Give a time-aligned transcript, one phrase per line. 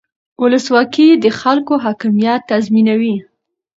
[0.41, 3.15] ولسواکي د خلکو حاکمیت تضمینوي